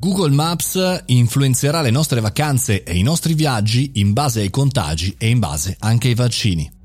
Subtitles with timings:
[0.00, 5.28] Google Maps influenzerà le nostre vacanze e i nostri viaggi in base ai contagi e
[5.28, 6.77] in base anche ai vaccini.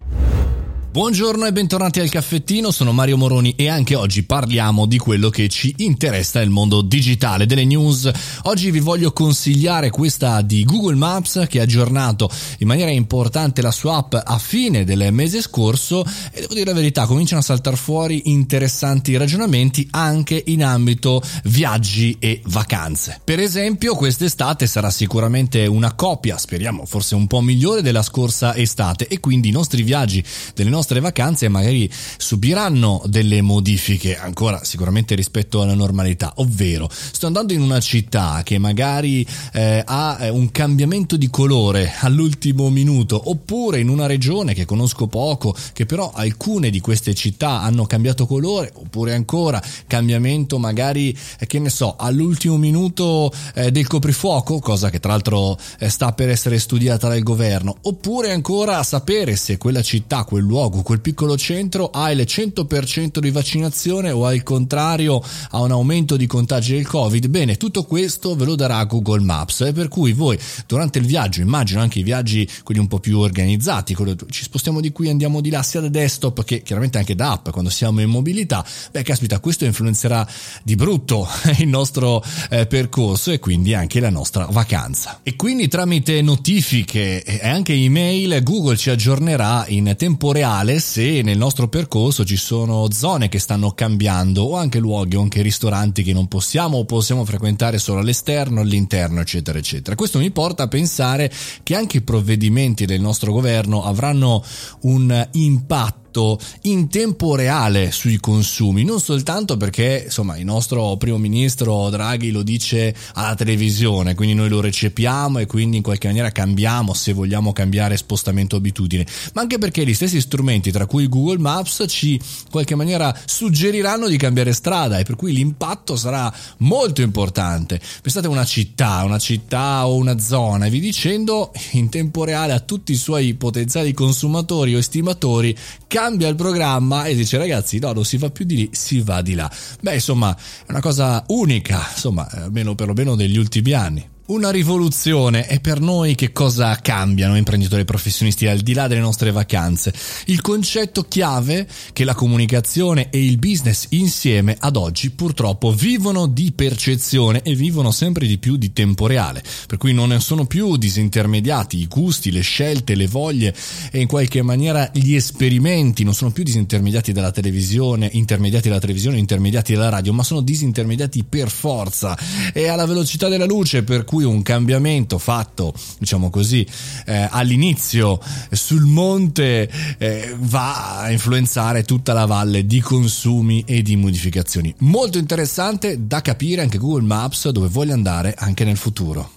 [0.93, 5.49] Buongiorno e bentornati al caffettino, sono Mario Moroni e anche oggi parliamo di quello che
[5.49, 8.11] ci interessa nel mondo digitale, delle news.
[8.43, 12.29] Oggi vi voglio consigliare questa di Google Maps che ha aggiornato
[12.59, 16.75] in maniera importante la sua app a fine del mese scorso e devo dire la
[16.75, 23.19] verità, cominciano a saltare fuori interessanti ragionamenti anche in ambito viaggi e vacanze.
[23.23, 29.07] Per esempio, quest'estate sarà sicuramente una copia, speriamo forse un po' migliore della scorsa estate
[29.07, 35.15] e quindi i nostri viaggi delle nostre nostre vacanze magari subiranno delle modifiche ancora sicuramente
[35.15, 40.51] rispetto alla normalità, ovvero sto andando in una città che magari eh, ha eh, un
[40.51, 46.69] cambiamento di colore all'ultimo minuto oppure in una regione che conosco poco che però alcune
[46.69, 52.57] di queste città hanno cambiato colore oppure ancora cambiamento magari eh, che ne so all'ultimo
[52.57, 57.77] minuto eh, del coprifuoco cosa che tra l'altro eh, sta per essere studiata dal governo
[57.83, 63.19] oppure ancora sapere se quella città quel luogo luogo, quel piccolo centro ha il 100%
[63.19, 67.27] di vaccinazione o al contrario ha un aumento di contagi del Covid?
[67.27, 71.41] Bene, tutto questo ve lo darà Google Maps e per cui voi durante il viaggio,
[71.41, 73.95] immagino anche i viaggi quelli un po' più organizzati,
[74.29, 77.49] ci spostiamo di qui, andiamo di là sia da desktop che chiaramente anche da app
[77.49, 80.27] quando siamo in mobilità, beh caspita questo influenzerà
[80.63, 81.27] di brutto
[81.59, 85.19] il nostro eh, percorso e quindi anche la nostra vacanza.
[85.23, 91.21] E quindi tramite notifiche e anche email Google ci aggiornerà in tempo reale male se
[91.23, 96.03] nel nostro percorso ci sono zone che stanno cambiando o anche luoghi o anche ristoranti
[96.03, 99.97] che non possiamo o possiamo frequentare solo all'esterno, all'interno, eccetera, eccetera.
[99.97, 101.29] Questo mi porta a pensare
[101.63, 104.41] che anche i provvedimenti del nostro governo avranno
[104.81, 111.17] un impatto impatto in tempo reale sui consumi, non soltanto perché insomma il nostro primo
[111.17, 116.31] ministro Draghi lo dice alla televisione, quindi noi lo recepiamo e quindi in qualche maniera
[116.31, 121.39] cambiamo se vogliamo cambiare spostamento abitudine, ma anche perché gli stessi strumenti, tra cui Google
[121.39, 122.19] Maps, ci in
[122.51, 127.81] qualche maniera suggeriranno di cambiare strada e per cui l'impatto sarà molto importante.
[128.01, 132.53] Pensate a una città, una città o una zona e vi dicendo in tempo reale
[132.53, 135.55] a tutti i suoi potenziali consumatori o estimatori
[136.03, 139.21] cambia il programma e dice ragazzi no non si va più di lì si va
[139.21, 139.49] di là.
[139.79, 145.47] Beh insomma è una cosa unica insomma almeno perlomeno degli ultimi anni una rivoluzione.
[145.49, 149.93] E per noi che cosa cambiano imprenditori professionisti al di là delle nostre vacanze?
[150.25, 156.51] Il concetto chiave che la comunicazione e il business insieme ad oggi purtroppo vivono di
[156.53, 161.77] percezione e vivono sempre di più di tempo reale, per cui non sono più disintermediati
[161.77, 163.53] i gusti, le scelte, le voglie
[163.91, 166.03] e in qualche maniera gli esperimenti.
[166.03, 171.23] Non sono più disintermediati dalla televisione, intermediati dalla televisione, intermediati dalla radio, ma sono disintermediati
[171.23, 172.17] per forza
[172.53, 176.63] e alla velocità della luce per cui un cambiamento fatto, diciamo così,
[177.07, 178.19] eh, all'inizio
[178.51, 184.71] sul monte eh, va a influenzare tutta la valle di consumi e di modificazioni.
[184.79, 189.32] Molto interessante da capire anche Google Maps dove voglio andare anche nel futuro.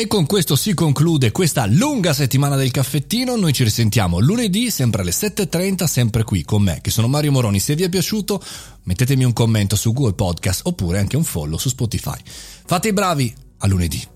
[0.00, 3.34] E con questo si conclude questa lunga settimana del caffettino.
[3.34, 7.58] Noi ci risentiamo lunedì, sempre alle 7.30, sempre qui con me, che sono Mario Moroni.
[7.58, 8.40] Se vi è piaciuto,
[8.84, 12.16] mettetemi un commento su Google Podcast oppure anche un follow su Spotify.
[12.64, 14.07] Fate i bravi, a lunedì.